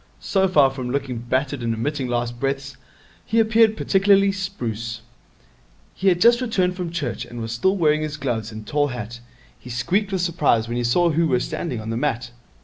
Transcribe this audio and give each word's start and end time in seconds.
So 0.19 0.47
far 0.47 0.71
from 0.71 0.89
looking 0.89 1.19
battered 1.19 1.61
and 1.61 1.75
emitting 1.75 2.07
last 2.07 2.39
breaths, 2.39 2.75
he 3.23 3.39
appeared 3.39 3.77
particularly 3.77 4.31
spruce. 4.31 5.01
He 5.93 6.07
had 6.07 6.19
just 6.19 6.41
returned 6.41 6.75
from 6.75 6.89
Church, 6.89 7.23
and 7.23 7.39
was 7.39 7.51
still 7.51 7.77
wearing 7.77 8.01
his 8.01 8.17
gloves 8.17 8.51
and 8.51 8.65
tall 8.65 8.87
hat. 8.87 9.19
He 9.59 9.69
squeaked 9.69 10.11
with 10.11 10.21
surprise 10.21 10.67
when 10.67 10.77
he 10.77 10.83
saw 10.83 11.11
who 11.11 11.27
were 11.27 11.39
standing 11.39 11.79
on 11.79 11.91
the 11.91 11.97
mat. 11.97 12.31